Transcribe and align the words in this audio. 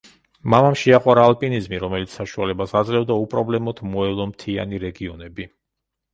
მამამ 0.51 0.77
შეაყვარა 0.83 1.25
ალპინიზმი, 1.31 1.79
რომელიც 1.83 2.15
საშუალებას 2.21 2.73
აძლევდა 2.81 3.19
უპრობლემოდ 3.27 3.83
მოევლო 3.93 4.29
მთიანი 4.33 4.83
რეგიონები. 4.89 5.49